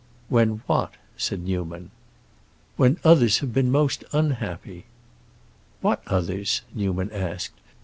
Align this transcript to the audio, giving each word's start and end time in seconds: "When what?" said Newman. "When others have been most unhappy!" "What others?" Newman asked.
"When 0.29 0.63
what?" 0.65 0.93
said 1.15 1.41
Newman. 1.41 1.91
"When 2.75 2.97
others 3.03 3.37
have 3.37 3.53
been 3.53 3.69
most 3.69 4.03
unhappy!" 4.11 4.85
"What 5.81 6.01
others?" 6.07 6.61
Newman 6.73 7.11
asked. 7.11 7.59